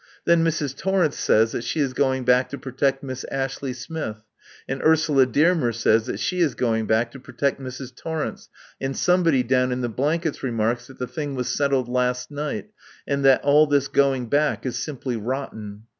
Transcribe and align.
Then 0.25 0.43
Mrs. 0.43 0.75
Torrence 0.75 1.19
says 1.19 1.51
that 1.51 1.63
she 1.63 1.79
is 1.79 1.93
going 1.93 2.23
back 2.25 2.49
to 2.49 2.57
protect 2.57 3.03
Miss 3.03 3.23
Ashley 3.29 3.71
Smith, 3.71 4.23
and 4.67 4.81
Ursula 4.81 5.27
Dearmer 5.27 5.71
says 5.71 6.07
that 6.07 6.19
she 6.19 6.39
is 6.39 6.55
going 6.55 6.87
back 6.87 7.11
to 7.11 7.19
protect 7.19 7.61
Mrs. 7.61 7.95
Torrence, 7.95 8.49
and 8.81 8.97
somebody 8.97 9.43
down 9.43 9.71
in 9.71 9.81
the 9.81 9.89
blankets 9.89 10.41
remarks 10.41 10.87
that 10.87 10.97
the 10.97 11.05
thing 11.05 11.35
was 11.35 11.55
settled 11.55 11.87
last 11.87 12.31
night, 12.31 12.71
and 13.05 13.23
that 13.25 13.43
all 13.43 13.67
this 13.67 13.87
going 13.87 14.25
back 14.25 14.65
is 14.65 14.75
simply 14.79 15.17
rotten. 15.17 15.83